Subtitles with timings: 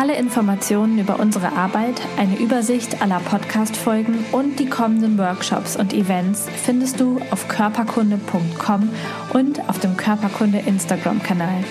[0.00, 6.46] Alle Informationen über unsere Arbeit, eine Übersicht aller Podcast-Folgen und die kommenden Workshops und Events
[6.48, 8.90] findest du auf körperkunde.com
[9.32, 11.64] und auf dem Körperkunde Instagram-Kanal.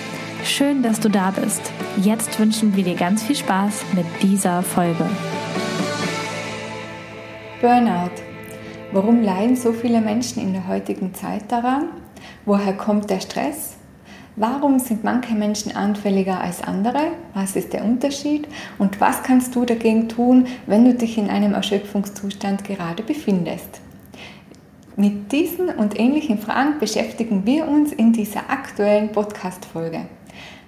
[0.44, 1.72] Schön, dass du da bist.
[2.02, 5.08] Jetzt wünschen wir dir ganz viel Spaß mit dieser Folge.
[7.62, 8.12] Burnout.
[8.92, 11.86] Warum leiden so viele Menschen in der heutigen Zeit daran?
[12.44, 13.77] Woher kommt der Stress?
[14.40, 17.10] Warum sind manche Menschen anfälliger als andere?
[17.34, 18.46] Was ist der Unterschied?
[18.78, 23.80] Und was kannst du dagegen tun, wenn du dich in einem Erschöpfungszustand gerade befindest?
[24.94, 30.02] Mit diesen und ähnlichen Fragen beschäftigen wir uns in dieser aktuellen Podcast-Folge.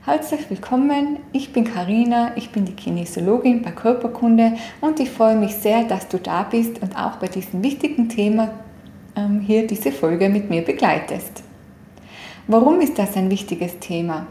[0.04, 5.54] Herzlich willkommen, ich bin Karina, ich bin die Kinesiologin bei Körperkunde und ich freue mich
[5.54, 8.50] sehr, dass du da bist und auch bei diesem wichtigen Thema
[9.14, 11.44] ähm, hier diese Folge mit mir begleitest.
[12.52, 14.26] Warum ist das ein wichtiges Thema?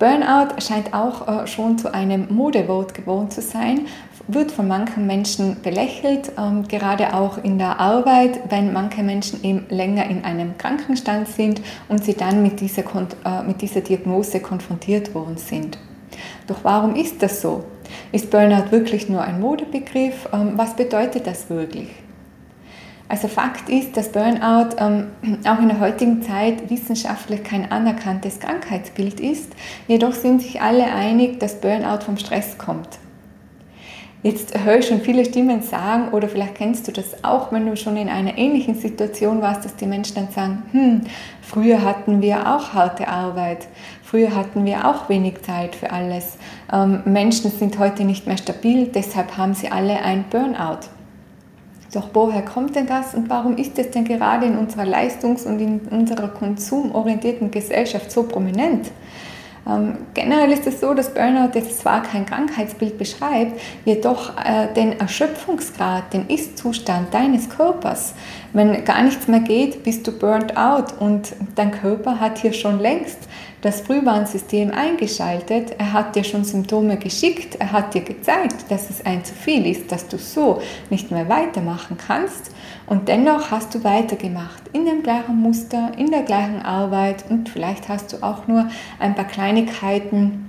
[0.00, 3.86] Burnout scheint auch äh, schon zu einem Modewort geworden zu sein,
[4.26, 9.66] wird von manchen Menschen belächelt, ähm, gerade auch in der Arbeit, wenn manche Menschen eben
[9.68, 15.14] länger in einem Krankenstand sind und sie dann mit dieser, äh, mit dieser Diagnose konfrontiert
[15.14, 15.78] worden sind.
[16.48, 17.62] Doch warum ist das so?
[18.10, 20.28] Ist Burnout wirklich nur ein Modebegriff?
[20.32, 21.90] Ähm, was bedeutet das wirklich?
[23.08, 25.08] Also Fakt ist, dass Burnout ähm,
[25.46, 29.52] auch in der heutigen Zeit wissenschaftlich kein anerkanntes Krankheitsbild ist.
[29.86, 32.98] Jedoch sind sich alle einig, dass Burnout vom Stress kommt.
[34.24, 37.76] Jetzt höre ich schon viele Stimmen sagen, oder vielleicht kennst du das auch, wenn du
[37.76, 41.00] schon in einer ähnlichen Situation warst, dass die Menschen dann sagen, hm,
[41.42, 43.68] früher hatten wir auch harte Arbeit,
[44.02, 46.38] früher hatten wir auch wenig Zeit für alles.
[46.72, 50.88] Ähm, Menschen sind heute nicht mehr stabil, deshalb haben sie alle ein Burnout.
[51.94, 55.60] Doch woher kommt denn das und warum ist es denn gerade in unserer leistungs- und
[55.60, 58.90] in unserer konsumorientierten Gesellschaft so prominent?
[59.66, 64.98] Ähm, generell ist es so, dass Burnout jetzt zwar kein Krankheitsbild beschreibt, jedoch äh, den
[64.98, 68.14] Erschöpfungsgrad, den Ist-Zustand deines Körpers.
[68.54, 72.78] Wenn gar nichts mehr geht, bist du burnt out und dein Körper hat hier schon
[72.78, 73.18] längst
[73.62, 75.74] das Frühwarnsystem eingeschaltet.
[75.76, 77.56] Er hat dir schon Symptome geschickt.
[77.58, 81.28] Er hat dir gezeigt, dass es ein zu viel ist, dass du so nicht mehr
[81.28, 82.52] weitermachen kannst.
[82.86, 87.88] Und dennoch hast du weitergemacht in dem gleichen Muster, in der gleichen Arbeit und vielleicht
[87.88, 88.68] hast du auch nur
[89.00, 90.48] ein paar Kleinigkeiten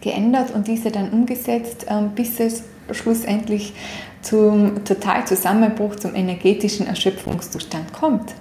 [0.00, 3.74] geändert und diese dann umgesetzt, ähm, bis es schlussendlich
[4.22, 8.34] zum Totalzusammenbruch, zum energetischen Erschöpfungszustand kommt.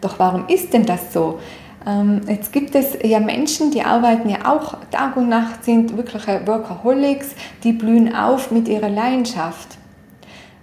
[0.00, 1.38] Doch warum ist denn das so?
[1.86, 6.46] Ähm, jetzt gibt es ja Menschen, die arbeiten ja auch Tag und Nacht, sind wirkliche
[6.46, 9.78] Workaholics, die blühen auf mit ihrer Leidenschaft.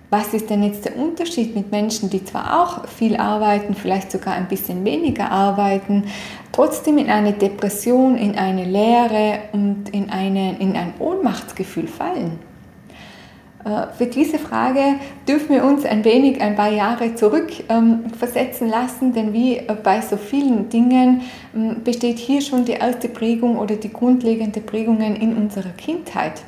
[0.10, 4.36] Was ist denn jetzt der Unterschied mit Menschen, die zwar auch viel arbeiten, vielleicht sogar
[4.36, 6.06] ein bisschen weniger arbeiten,
[6.54, 12.40] trotzdem in eine Depression, in eine Leere und in, eine, in ein Ohnmachtsgefühl fallen?
[13.68, 14.96] Äh, für diese Frage
[15.28, 20.18] dürfen wir uns ein wenig ein paar Jahre zurückversetzen ähm, lassen, denn wie bei so
[20.18, 21.22] vielen Dingen
[21.56, 26.44] ähm, besteht hier schon die erste Prägung oder die grundlegende Prägungen in unserer Kindheit.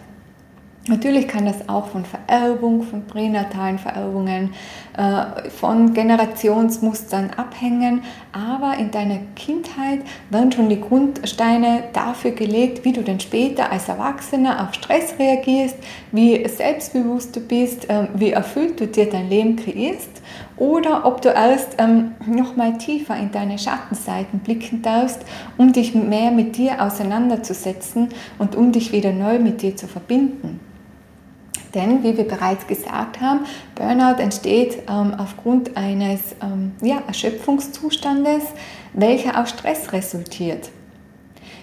[0.88, 4.54] Natürlich kann das auch von Vererbung, von pränatalen Vererbungen,
[4.98, 8.02] äh, von Generationsmustern abhängen,
[8.32, 13.88] aber in deiner Kindheit werden schon die Grundsteine dafür gelegt, wie du denn später als
[13.88, 15.76] Erwachsener auf Stress reagierst,
[16.12, 20.22] wie selbstbewusst du bist, ähm, wie erfüllt du dir dein Leben kreierst
[20.59, 25.22] oder ob du erst ähm, noch mal tiefer in deine Schattenseiten blicken darfst,
[25.58, 30.59] um dich mehr mit dir auseinanderzusetzen und um dich wieder neu mit dir zu verbinden.
[31.74, 33.42] Denn, wie wir bereits gesagt haben,
[33.75, 38.44] Burnout entsteht ähm, aufgrund eines ähm, ja, Erschöpfungszustandes,
[38.94, 40.72] welcher aus Stress resultiert.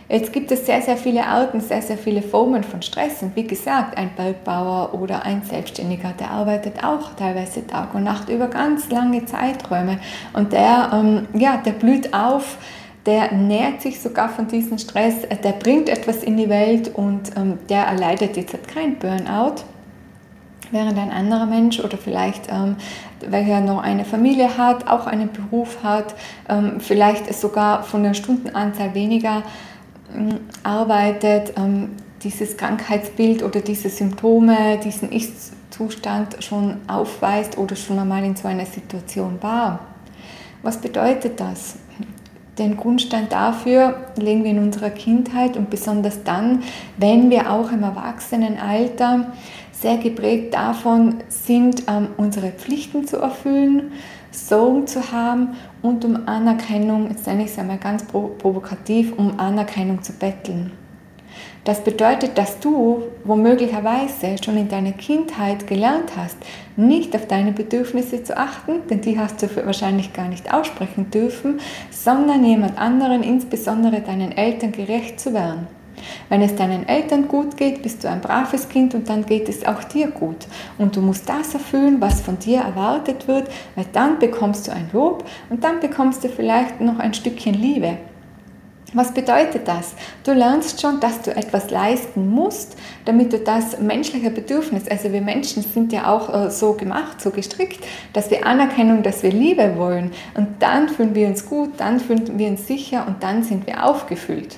[0.08, 3.22] Jetzt gibt es sehr, sehr viele Arten, sehr, sehr viele Formen von Stress.
[3.22, 8.28] Und wie gesagt, ein Bergbauer oder ein Selbstständiger, der arbeitet auch teilweise Tag und Nacht
[8.28, 9.98] über ganz lange Zeiträume.
[10.32, 12.56] Und der, ähm, ja, der blüht auf,
[13.04, 17.58] der nährt sich sogar von diesem Stress, der bringt etwas in die Welt und ähm,
[17.68, 19.62] der erleidet jetzt kein Burnout
[20.72, 22.76] während ein anderer Mensch oder vielleicht ähm,
[23.20, 26.14] welcher noch eine Familie hat, auch einen Beruf hat,
[26.48, 29.42] ähm, vielleicht sogar von der Stundenanzahl weniger
[30.62, 31.90] arbeitet, ähm,
[32.22, 38.48] dieses Krankheitsbild oder diese Symptome, diesen ist Zustand schon aufweist oder schon einmal in so
[38.48, 39.80] einer Situation war.
[40.62, 41.76] Was bedeutet das?
[42.58, 46.62] Den Grundstein dafür legen wir in unserer Kindheit und besonders dann,
[46.96, 49.32] wenn wir auch im Erwachsenenalter
[49.72, 53.92] sehr geprägt davon sind, ähm, unsere Pflichten zu erfüllen,
[54.36, 60.02] Sorgen zu haben und um Anerkennung, jetzt nenne ich es einmal ganz provokativ, um Anerkennung
[60.02, 60.72] zu betteln.
[61.64, 66.36] Das bedeutet, dass du womöglicherweise schon in deiner Kindheit gelernt hast,
[66.76, 71.58] nicht auf deine Bedürfnisse zu achten, denn die hast du wahrscheinlich gar nicht aussprechen dürfen,
[71.90, 75.66] sondern jemand anderen, insbesondere deinen Eltern, gerecht zu werden.
[76.28, 79.66] Wenn es deinen Eltern gut geht, bist du ein braves Kind und dann geht es
[79.66, 80.46] auch dir gut.
[80.78, 84.90] Und du musst das erfüllen, was von dir erwartet wird, weil dann bekommst du ein
[84.92, 87.98] Lob und dann bekommst du vielleicht noch ein Stückchen Liebe.
[88.92, 89.94] Was bedeutet das?
[90.24, 95.20] Du lernst schon, dass du etwas leisten musst, damit du das menschliche Bedürfnis, also wir
[95.20, 99.76] Menschen sind ja auch äh, so gemacht, so gestrickt, dass wir Anerkennung, dass wir Liebe
[99.76, 100.12] wollen.
[100.34, 103.84] Und dann fühlen wir uns gut, dann fühlen wir uns sicher und dann sind wir
[103.84, 104.56] aufgefüllt.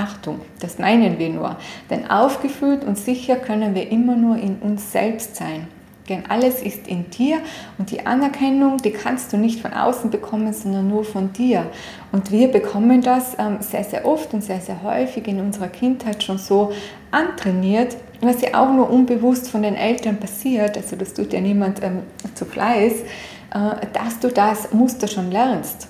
[0.00, 1.56] Achtung, das meinen wir nur.
[1.90, 5.68] Denn aufgefüllt und sicher können wir immer nur in uns selbst sein.
[6.08, 7.38] Denn alles ist in dir
[7.78, 11.66] und die Anerkennung, die kannst du nicht von außen bekommen, sondern nur von dir.
[12.10, 16.22] Und wir bekommen das ähm, sehr, sehr oft und sehr, sehr häufig in unserer Kindheit
[16.24, 16.72] schon so
[17.12, 21.82] antrainiert, was ja auch nur unbewusst von den Eltern passiert, also das tut ja niemand
[21.82, 22.00] ähm,
[22.34, 25.88] zu Fleiß, äh, dass du das Muster schon lernst.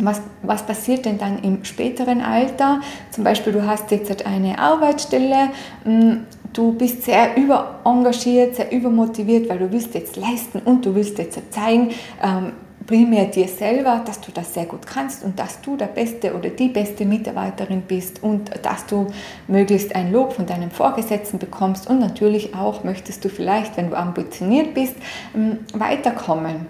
[0.00, 2.80] Was, was, passiert denn dann im späteren Alter?
[3.10, 5.50] Zum Beispiel, du hast jetzt eine Arbeitsstelle,
[5.84, 11.18] hm, du bist sehr überengagiert, sehr übermotiviert, weil du willst jetzt leisten und du willst
[11.18, 11.90] jetzt zeigen,
[12.22, 12.52] ähm,
[12.86, 16.50] primär dir selber, dass du das sehr gut kannst und dass du der beste oder
[16.50, 19.06] die beste Mitarbeiterin bist und dass du
[19.48, 23.96] möglichst ein Lob von deinem Vorgesetzten bekommst und natürlich auch möchtest du vielleicht, wenn du
[23.96, 24.96] ambitioniert bist,
[25.34, 26.66] ähm, weiterkommen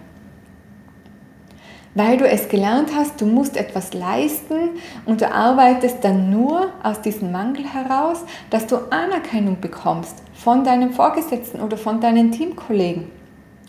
[1.95, 4.71] weil du es gelernt hast, du musst etwas leisten
[5.07, 10.93] und du arbeitest dann nur aus diesem Mangel heraus, dass du Anerkennung bekommst von deinem
[10.93, 13.11] Vorgesetzten oder von deinen Teamkollegen.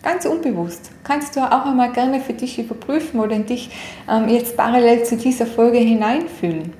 [0.02, 0.90] Ganz unbewusst.
[1.04, 3.70] Kannst du auch einmal gerne für dich überprüfen oder in dich
[4.08, 6.72] ähm, jetzt parallel zu dieser Folge hineinfühlen.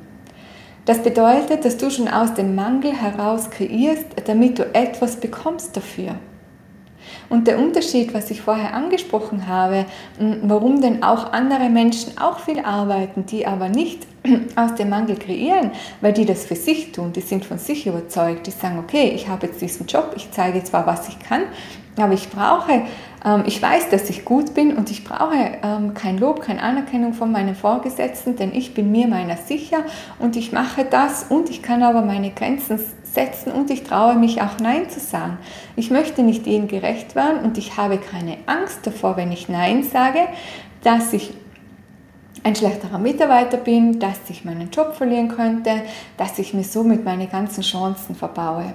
[0.84, 6.14] Das bedeutet, dass du schon aus dem Mangel heraus kreierst, damit du etwas bekommst dafür.
[7.28, 9.86] Und der Unterschied, was ich vorher angesprochen habe,
[10.42, 14.06] warum denn auch andere Menschen auch viel arbeiten, die aber nicht
[14.56, 18.46] aus dem Mangel kreieren, weil die das für sich tun, die sind von sich überzeugt,
[18.46, 21.42] die sagen, okay, ich habe jetzt diesen Job, ich zeige zwar, was ich kann,
[21.96, 22.82] aber ich brauche,
[23.46, 27.32] ich weiß, dass ich gut bin und ich brauche ähm, kein Lob, keine Anerkennung von
[27.32, 29.78] meinen Vorgesetzten, denn ich bin mir meiner sicher
[30.18, 34.42] und ich mache das und ich kann aber meine Grenzen setzen und ich traue mich
[34.42, 35.38] auch Nein zu sagen.
[35.74, 39.82] Ich möchte nicht ihnen gerecht werden und ich habe keine Angst davor, wenn ich Nein
[39.82, 40.20] sage,
[40.84, 41.32] dass ich
[42.44, 45.82] ein schlechterer Mitarbeiter bin, dass ich meinen Job verlieren könnte,
[46.16, 48.72] dass ich mir somit meine ganzen Chancen verbaue.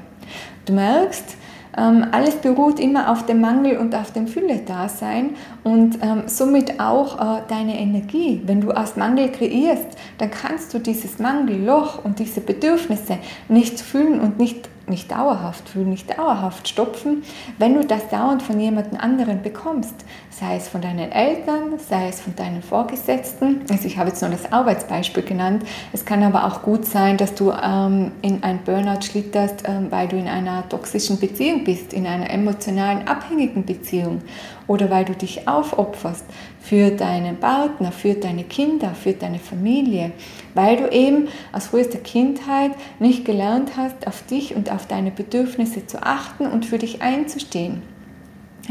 [0.65, 1.37] Du merkst,
[1.77, 5.31] ähm, alles beruht immer auf dem Mangel und auf dem Fülle-Dasein
[5.63, 8.41] und ähm, somit auch äh, deine Energie.
[8.45, 9.87] Wenn du aus Mangel kreierst,
[10.17, 15.89] dann kannst du dieses Mangelloch und diese Bedürfnisse nicht fühlen und nicht nicht dauerhaft fühlen,
[15.89, 17.23] nicht dauerhaft stopfen,
[17.57, 19.95] wenn du das dauernd von jemandem anderen bekommst,
[20.31, 23.61] sei es von deinen Eltern, sei es von deinen Vorgesetzten.
[23.69, 25.63] Also ich habe jetzt nur das Arbeitsbeispiel genannt.
[25.91, 30.07] Es kann aber auch gut sein, dass du ähm, in ein Burnout schlitterst, ähm, weil
[30.07, 34.21] du in einer toxischen Beziehung bist, in einer emotionalen abhängigen Beziehung
[34.67, 36.23] oder weil du dich aufopferst
[36.61, 40.13] für deinen Partner, für deine Kinder, für deine Familie,
[40.53, 45.87] weil du eben aus frühester Kindheit nicht gelernt hast, auf dich und auf deine Bedürfnisse
[45.87, 47.90] zu achten und für dich einzustehen.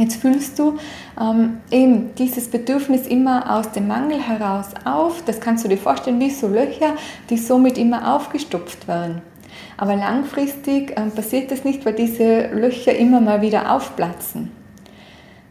[0.00, 0.78] Jetzt fühlst du
[1.20, 5.22] ähm, eben dieses Bedürfnis immer aus dem Mangel heraus auf.
[5.26, 6.94] Das kannst du dir vorstellen wie so Löcher,
[7.28, 9.20] die somit immer aufgestopft werden.
[9.76, 14.50] Aber langfristig ähm, passiert das nicht, weil diese Löcher immer mal wieder aufplatzen.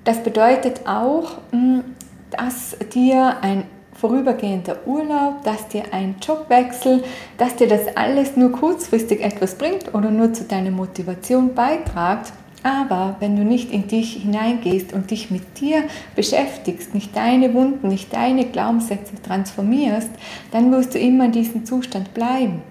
[0.03, 1.84] Das bedeutet auch, hm,
[2.32, 7.03] dass dir ein vorübergehender Urlaub, dass dir ein Jobwechsel,
[7.38, 12.34] dass dir das alles nur kurzfristig etwas bringt oder nur zu deiner Motivation beitragt.
[12.62, 15.84] Aber wenn du nicht in dich hineingehst und dich mit dir
[16.16, 20.10] beschäftigst, nicht deine Wunden, nicht deine Glaubenssätze transformierst,
[20.51, 22.62] dann wirst du immer in diesem Zustand bleiben.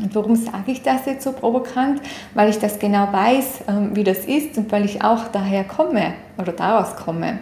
[0.00, 2.00] Und warum sage ich das jetzt so provokant?
[2.34, 6.14] Weil ich das genau weiß, ähm, wie das ist und weil ich auch daher komme
[6.38, 7.40] oder daraus komme.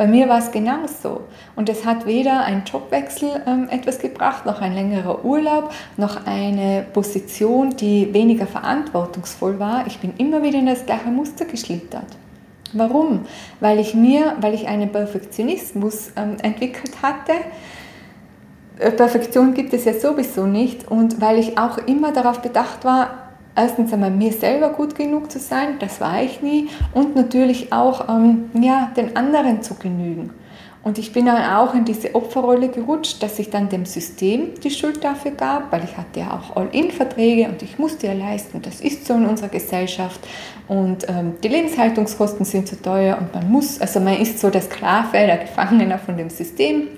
[0.00, 1.24] Bei mir war es genauso.
[1.56, 6.86] Und es hat weder ein Jobwechsel ähm, etwas gebracht, noch ein längerer Urlaub, noch eine
[6.90, 9.86] Position, die weniger verantwortungsvoll war.
[9.86, 12.06] Ich bin immer wieder in das gleiche Muster geschlittert.
[12.72, 13.26] Warum?
[13.60, 17.32] Weil ich mir, weil ich einen Perfektionismus ähm, entwickelt hatte.
[18.78, 23.29] Äh, Perfektion gibt es ja sowieso nicht und weil ich auch immer darauf bedacht war,
[23.54, 28.08] erstens einmal mir selber gut genug zu sein, das war ich nie, und natürlich auch
[28.08, 30.30] ähm, ja, den anderen zu genügen.
[30.82, 34.70] Und ich bin dann auch in diese Opferrolle gerutscht, dass ich dann dem System die
[34.70, 38.62] Schuld dafür gab, weil ich hatte ja auch All-In-Verträge und ich musste ja leisten.
[38.62, 40.20] Das ist so in unserer Gesellschaft.
[40.68, 44.62] Und ähm, die Lebenshaltungskosten sind zu teuer und man muss, also man ist so der
[44.62, 46.88] Sklave, der Gefangener von dem System.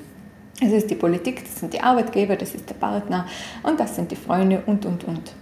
[0.61, 3.27] Es ist die Politik, das sind die Arbeitgeber, das ist der Partner
[3.65, 5.33] und das sind die Freunde und, und, und.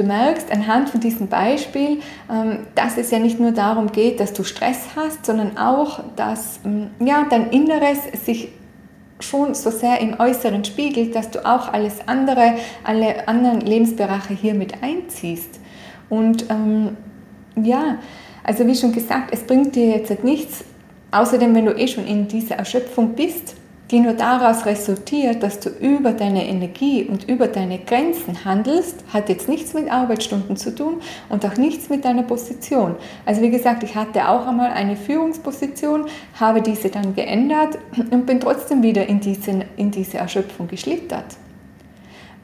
[0.00, 1.98] Du merkst anhand von diesem Beispiel,
[2.32, 6.58] ähm, dass es ja nicht nur darum geht, dass du Stress hast, sondern auch, dass
[6.64, 8.48] ähm, ja, dein Inneres sich
[9.18, 14.54] schon so sehr im Äußeren spiegelt, dass du auch alles andere, alle anderen Lebensbereiche hier
[14.54, 15.60] mit einziehst.
[16.08, 16.96] Und ähm,
[17.62, 17.98] ja,
[18.42, 20.64] also wie schon gesagt, es bringt dir jetzt nichts,
[21.10, 23.54] außerdem wenn du eh schon in dieser Erschöpfung bist,
[23.90, 29.28] die nur daraus resultiert, dass du über deine Energie und über deine Grenzen handelst, hat
[29.28, 32.94] jetzt nichts mit Arbeitsstunden zu tun und auch nichts mit deiner Position.
[33.26, 36.06] Also wie gesagt, ich hatte auch einmal eine Führungsposition,
[36.38, 37.78] habe diese dann geändert
[38.10, 41.36] und bin trotzdem wieder in diese, in diese Erschöpfung geschlittert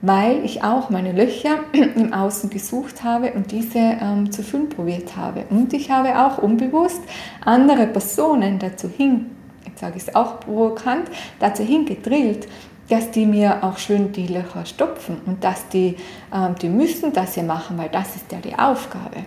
[0.02, 5.16] weil ich auch meine Löcher im Außen gesucht habe und diese ähm, zu füllen probiert
[5.16, 5.44] habe.
[5.48, 7.00] Und ich habe auch unbewusst
[7.44, 9.35] andere Personen dazu hin
[9.76, 12.48] sage ich es auch provokant, dazu hingedrillt,
[12.88, 15.96] dass die mir auch schön die Löcher stopfen und dass die,
[16.32, 19.24] ähm, die müssen das hier machen, weil das ist ja die Aufgabe.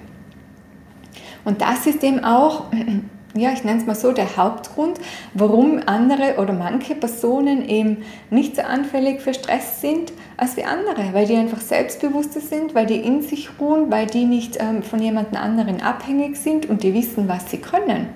[1.43, 2.65] Und das ist eben auch,
[3.35, 4.99] ja, ich nenne es mal so, der Hauptgrund,
[5.33, 7.97] warum andere oder manche Personen eben
[8.29, 12.85] nicht so anfällig für Stress sind als wie andere, weil die einfach selbstbewusster sind, weil
[12.85, 16.93] die in sich ruhen, weil die nicht ähm, von jemand anderen abhängig sind und die
[16.93, 18.07] wissen, was sie können.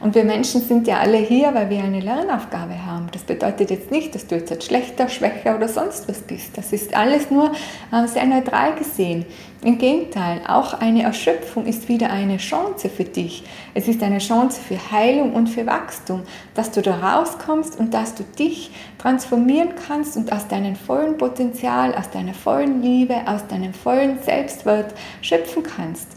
[0.00, 3.08] Und wir Menschen sind ja alle hier, weil wir eine Lernaufgabe haben.
[3.12, 6.56] Das bedeutet jetzt nicht, dass du jetzt schlechter, schwächer oder sonst was bist.
[6.56, 7.52] Das ist alles nur
[7.92, 9.24] äh, sehr neutral gesehen.
[9.64, 13.44] Im Gegenteil, auch eine Erschöpfung ist wieder eine Chance für dich.
[13.72, 18.14] Es ist eine Chance für Heilung und für Wachstum, dass du da rauskommst und dass
[18.14, 23.72] du dich transformieren kannst und aus deinem vollen Potenzial, aus deiner vollen Liebe, aus deinem
[23.72, 26.13] vollen Selbstwert schöpfen kannst.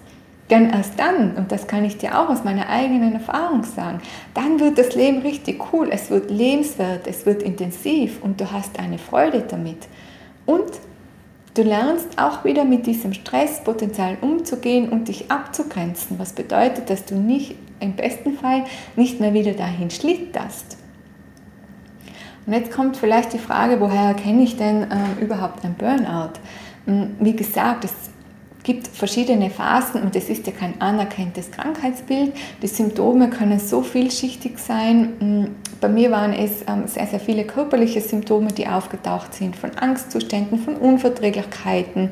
[0.50, 4.00] Denn erst dann, und das kann ich dir auch aus meiner eigenen Erfahrung sagen,
[4.34, 8.80] dann wird das Leben richtig cool, es wird lebenswert, es wird intensiv und du hast
[8.80, 9.88] eine Freude damit.
[10.46, 10.72] Und
[11.54, 17.16] du lernst auch wieder mit diesem Stresspotenzial umzugehen und dich abzugrenzen, was bedeutet, dass du
[17.16, 18.64] nicht im besten Fall
[18.96, 20.78] nicht mehr wieder dahin schlitterst.
[22.46, 26.40] Und jetzt kommt vielleicht die Frage, woher erkenne ich denn äh, überhaupt ein Burnout?
[26.86, 27.92] Hm, wie gesagt, es
[28.68, 32.34] gibt verschiedene Phasen und es ist ja kein anerkanntes Krankheitsbild.
[32.62, 35.14] Die Symptome können so vielschichtig sein.
[35.22, 35.46] Mm,
[35.80, 40.60] bei mir waren es ähm, sehr, sehr viele körperliche Symptome, die aufgetaucht sind, von Angstzuständen,
[40.60, 42.10] von Unverträglichkeiten,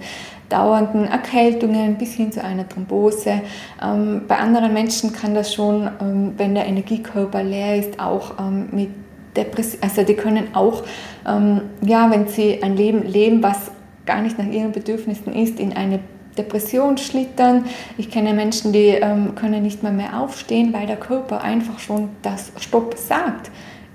[0.47, 3.41] dauernden Erkältungen bis hin zu einer Thrombose.
[3.83, 8.35] Ähm, bei anderen Menschen kann das schon, ähm, wenn der Energiekörper leer ist, auch
[8.71, 8.91] mit
[9.35, 10.83] Depression, also die können auch,
[11.25, 13.71] ja, wenn sie ein Leben leben, was
[14.05, 16.00] gar nicht nach ihren Bedürfnissen ist, in eine
[16.37, 17.65] Depression schlittern.
[17.97, 22.09] Ich kenne Menschen, die ähm, können nicht mehr mehr aufstehen, weil der Körper einfach schon
[22.21, 23.51] das Stopp sagt.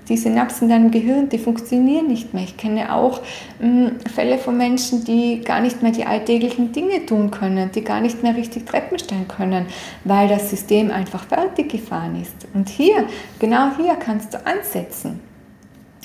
[0.09, 2.43] Die Synapsen in deinem Gehirn, die funktionieren nicht mehr.
[2.43, 3.21] Ich kenne auch
[3.61, 8.01] ähm, Fälle von Menschen, die gar nicht mehr die alltäglichen Dinge tun können, die gar
[8.01, 9.67] nicht mehr richtig Treppen stellen können,
[10.03, 12.35] weil das System einfach fertig gefahren ist.
[12.53, 13.05] Und hier,
[13.39, 15.30] genau hier kannst du ansetzen.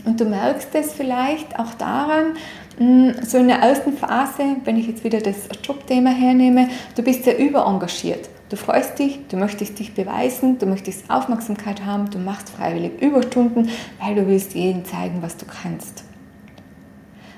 [0.05, 2.35] Und du merkst es vielleicht auch daran,
[2.79, 7.25] Mm, so in der ersten Phase, wenn ich jetzt wieder das Jobthema hernehme, du bist
[7.25, 8.29] sehr überengagiert.
[8.51, 13.71] Du freust dich, du möchtest dich beweisen, du möchtest Aufmerksamkeit haben, du machst freiwillig Überstunden,
[13.99, 16.05] weil du willst jedem zeigen, was du kannst.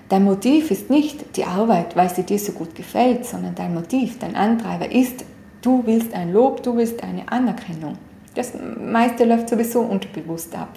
[0.08, 4.18] Dein Motiv ist nicht die Arbeit, weil sie dir so gut gefällt, sondern dein Motiv,
[4.18, 5.24] dein Antreiber ist,
[5.62, 7.96] du willst ein Lob, du willst eine Anerkennung.
[8.34, 10.70] Das meiste läuft sowieso unterbewusst ab.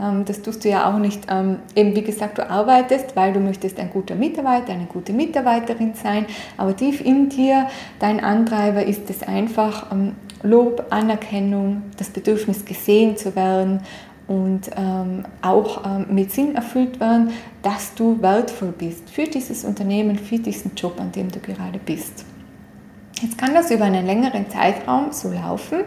[0.00, 3.40] Ähm, das tust du ja auch nicht, ähm, eben wie gesagt, du arbeitest, weil du
[3.40, 6.26] möchtest ein guter Mitarbeiter, eine gute Mitarbeiterin sein,
[6.56, 13.16] aber tief in dir, dein Antreiber ist es einfach ähm, Lob, Anerkennung, das Bedürfnis gesehen
[13.16, 13.80] zu werden
[14.28, 14.70] und
[15.42, 17.30] auch mit Sinn erfüllt werden,
[17.62, 22.24] dass du wertvoll bist für dieses Unternehmen, für diesen Job, an dem du gerade bist.
[23.20, 25.78] Jetzt kann das über einen längeren Zeitraum so laufen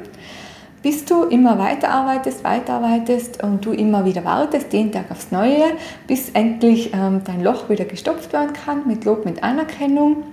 [0.81, 5.63] bis du immer weiterarbeitest, weiterarbeitest und du immer wieder wartest, jeden Tag aufs Neue,
[6.07, 10.23] bis endlich ähm, dein Loch wieder gestopft werden kann mit Lob, mit Anerkennung.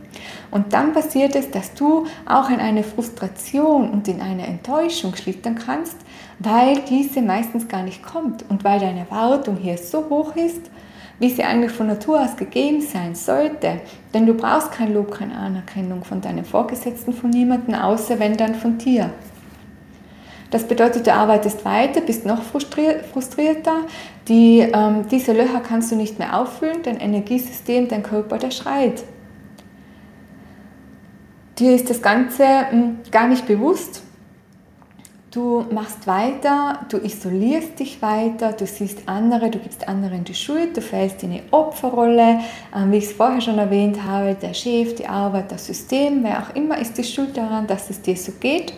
[0.50, 5.56] Und dann passiert es, dass du auch in eine Frustration und in eine Enttäuschung schlittern
[5.56, 5.96] kannst,
[6.38, 10.70] weil diese meistens gar nicht kommt und weil deine Erwartung hier so hoch ist,
[11.18, 13.80] wie sie eigentlich von Natur aus gegeben sein sollte.
[14.14, 18.54] Denn du brauchst kein Lob, keine Anerkennung von deinem Vorgesetzten, von niemandem, außer wenn dann
[18.54, 19.10] von dir.
[20.50, 23.84] Das bedeutet, du arbeitest weiter, bist noch frustrierter.
[24.28, 29.04] Die, ähm, diese Löcher kannst du nicht mehr auffüllen, dein Energiesystem, dein Körper, der schreit.
[31.58, 34.02] Dir ist das Ganze hm, gar nicht bewusst.
[35.30, 40.74] Du machst weiter, du isolierst dich weiter, du siehst andere, du gibst anderen die Schuld,
[40.74, 42.40] du fällst in eine Opferrolle,
[42.74, 46.42] ähm, wie ich es vorher schon erwähnt habe, der Chef, die Arbeit, das System, wer
[46.42, 48.72] auch immer ist die Schuld daran, dass es dir so geht.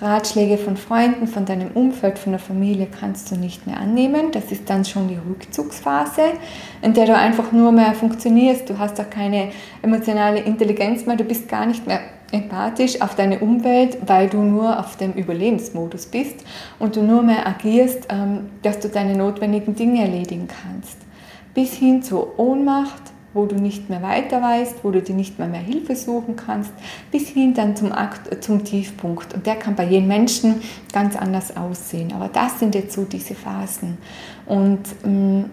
[0.00, 4.32] Ratschläge von Freunden, von deinem Umfeld, von der Familie kannst du nicht mehr annehmen.
[4.32, 6.22] Das ist dann schon die Rückzugsphase,
[6.82, 8.68] in der du einfach nur mehr funktionierst.
[8.68, 12.00] Du hast auch keine emotionale Intelligenz mehr, du bist gar nicht mehr
[12.32, 16.44] empathisch auf deine Umwelt, weil du nur auf dem Überlebensmodus bist
[16.80, 20.98] und du nur mehr agierst, ähm, dass du deine notwendigen Dinge erledigen kannst.
[21.54, 25.48] Bis hin zur Ohnmacht, wo du nicht mehr weiter weißt, wo du dir nicht mehr,
[25.48, 26.72] mehr Hilfe suchen kannst,
[27.10, 29.34] bis hin dann zum, Akt, zum Tiefpunkt.
[29.34, 30.62] Und der kann bei jedem Menschen
[30.92, 32.12] ganz anders aussehen.
[32.14, 33.98] Aber das sind jetzt so diese Phasen.
[34.46, 35.50] Und ähm,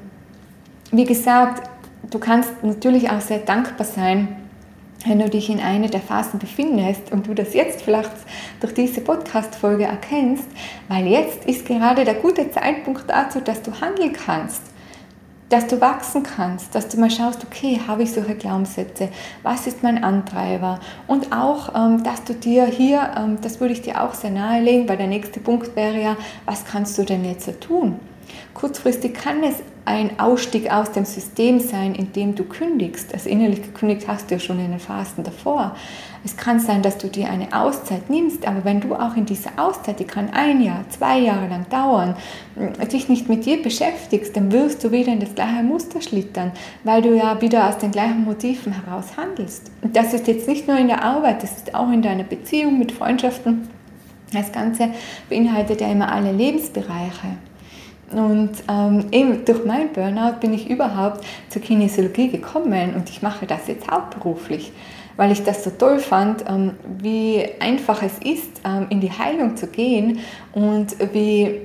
[0.91, 1.69] wie gesagt,
[2.09, 4.37] du kannst natürlich auch sehr dankbar sein,
[5.05, 8.11] wenn du dich in einer der Phasen befindest und du das jetzt vielleicht
[8.59, 10.45] durch diese Podcast-Folge erkennst,
[10.89, 14.70] weil jetzt ist gerade der gute Zeitpunkt dazu, dass du handeln kannst
[15.51, 19.09] dass du wachsen kannst, dass du mal schaust, okay, habe ich solche Glaubenssätze,
[19.43, 23.81] was ist mein Antreiber und auch, ähm, dass du dir hier, ähm, das würde ich
[23.81, 27.49] dir auch sehr nahelegen, weil der nächste Punkt wäre ja, was kannst du denn jetzt
[27.59, 27.99] tun?
[28.53, 33.13] Kurzfristig kann es ein Ausstieg aus dem System sein, in dem du kündigst.
[33.13, 35.75] Also innerlich gekündigt hast du ja schon in den Phasen davor.
[36.23, 39.51] Es kann sein, dass du dir eine Auszeit nimmst, aber wenn du auch in dieser
[39.57, 42.15] Auszeit, die kann ein Jahr, zwei Jahre lang dauern,
[42.91, 46.51] dich nicht mit dir beschäftigst, dann wirst du wieder in das gleiche Muster schlittern,
[46.83, 49.71] weil du ja wieder aus den gleichen Motiven heraus handelst.
[49.81, 52.77] Und das ist jetzt nicht nur in der Arbeit, das ist auch in deiner Beziehung
[52.77, 53.67] mit Freundschaften.
[54.31, 54.89] Das Ganze
[55.27, 57.37] beinhaltet ja immer alle Lebensbereiche.
[58.13, 63.45] Und ähm, eben durch mein Burnout bin ich überhaupt zur Kinesiologie gekommen und ich mache
[63.45, 64.71] das jetzt hauptberuflich,
[65.17, 69.55] weil ich das so toll fand, ähm, wie einfach es ist, ähm, in die Heilung
[69.55, 70.19] zu gehen
[70.53, 71.61] und wie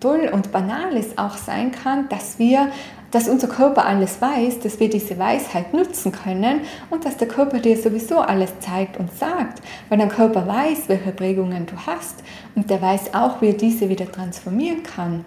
[0.00, 2.68] toll und banal es auch sein kann, dass wir
[3.12, 7.58] dass unser Körper alles weiß, dass wir diese Weisheit nutzen können und dass der Körper
[7.58, 12.70] dir sowieso alles zeigt und sagt, weil dein Körper weiß, welche Prägungen du hast und
[12.70, 15.26] der weiß auch, wie er diese wieder transformieren kann.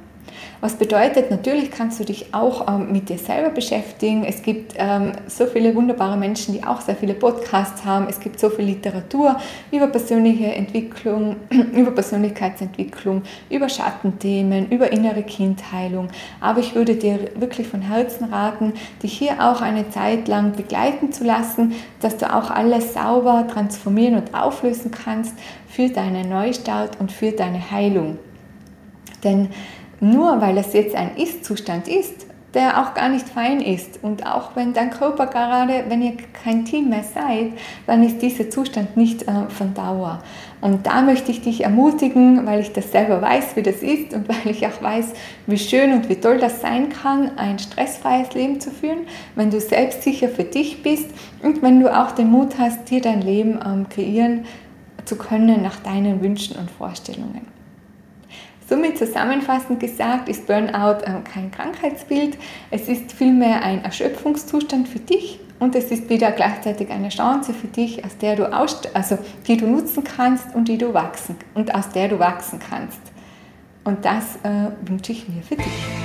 [0.62, 4.24] Was bedeutet, natürlich kannst du dich auch ähm, mit dir selber beschäftigen.
[4.24, 8.08] Es gibt ähm, so viele wunderbare Menschen, die auch sehr viele Podcasts haben.
[8.10, 9.38] Es gibt so viel Literatur
[9.72, 11.36] über persönliche Entwicklung,
[11.74, 16.10] über Persönlichkeitsentwicklung, über Schattenthemen, über innere Kindheilung.
[16.40, 21.12] Aber ich würde dir wirklich von Herzen raten, dich hier auch eine Zeit lang begleiten
[21.12, 25.36] zu lassen, dass du auch alles sauber transformieren und auflösen kannst
[25.68, 28.18] für deinen Neustart und für deine Heilung.
[29.24, 29.50] Denn
[30.00, 34.00] nur weil es jetzt ein Ist-Zustand ist, der auch gar nicht fein ist.
[34.02, 37.52] Und auch wenn dein Körper gerade, wenn ihr kein Team mehr seid,
[37.86, 40.24] dann ist dieser Zustand nicht äh, von Dauer.
[40.62, 44.30] Und da möchte ich dich ermutigen, weil ich das selber weiß, wie das ist und
[44.30, 45.14] weil ich auch weiß,
[45.48, 49.00] wie schön und wie toll das sein kann, ein stressfreies Leben zu führen,
[49.36, 51.10] wenn du selbstsicher für dich bist
[51.44, 54.46] und wenn du auch den Mut hast, dir dein Leben ähm, kreieren
[55.04, 57.55] zu können nach deinen Wünschen und Vorstellungen.
[58.68, 62.38] Somit zusammenfassend gesagt ist Burnout äh, kein Krankheitsbild,
[62.72, 67.68] es ist vielmehr ein Erschöpfungszustand für dich und es ist wieder gleichzeitig eine Chance für
[67.68, 71.90] dich, aus der du also die du nutzen kannst und die du wachsen und aus
[71.90, 73.02] der du wachsen kannst.
[73.84, 76.05] Und das äh, wünsche ich mir für dich.